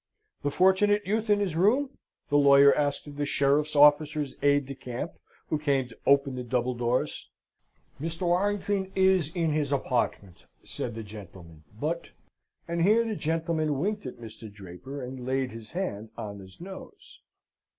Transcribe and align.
"The 0.41 0.49
Fortunate 0.49 1.05
Youth 1.05 1.29
in 1.29 1.39
his 1.39 1.55
room?" 1.55 1.99
the 2.29 2.35
lawyer 2.35 2.73
asked 2.73 3.05
of 3.05 3.17
the 3.17 3.25
sheriff's 3.27 3.75
officer's 3.75 4.33
aide 4.41 4.65
de 4.65 4.73
camp 4.73 5.11
who 5.51 5.59
came 5.59 5.87
to 5.89 5.97
open 6.07 6.33
the 6.35 6.43
double 6.43 6.73
doors. 6.73 7.27
"Mr. 8.01 8.23
Warrington 8.23 8.91
is 8.95 9.31
in 9.35 9.51
his 9.51 9.71
apartment," 9.71 10.45
said 10.63 10.95
the 10.95 11.03
gentleman, 11.03 11.65
"but" 11.79 12.09
and 12.67 12.81
here 12.81 13.05
the 13.05 13.15
gentleman 13.15 13.77
winked 13.77 14.07
at 14.07 14.17
Mr. 14.17 14.51
Draper, 14.51 15.03
and 15.03 15.23
laid 15.23 15.51
his 15.51 15.73
hand 15.73 16.09
on 16.17 16.39
his 16.39 16.59
nose. 16.59 17.19